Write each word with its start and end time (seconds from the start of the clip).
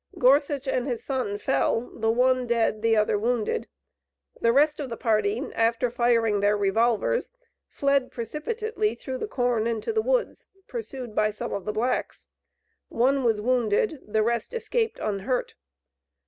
Gorsuch 0.17 0.67
and 0.67 0.87
his 0.87 1.03
son 1.03 1.37
fell, 1.37 1.91
the 1.93 2.09
one 2.09 2.47
dead 2.47 2.81
the 2.81 2.97
other 2.97 3.19
wounded. 3.19 3.67
The 4.39 4.51
rest 4.51 4.79
of 4.79 4.89
the 4.89 4.97
party 4.97 5.43
after 5.53 5.91
firing 5.91 6.39
their 6.39 6.57
revolvers, 6.57 7.31
fled 7.69 8.09
precipitately 8.11 8.95
through 8.95 9.19
the 9.19 9.27
corn 9.27 9.67
and 9.67 9.83
to 9.83 9.93
the 9.93 10.01
woods, 10.01 10.47
pursued 10.67 11.13
by 11.13 11.29
some 11.29 11.53
of 11.53 11.65
the 11.65 11.71
blacks. 11.71 12.27
One 12.89 13.23
was 13.23 13.39
wounded, 13.41 13.99
the 14.07 14.23
rest 14.23 14.55
escaped 14.55 14.97
unhurt. 14.97 15.53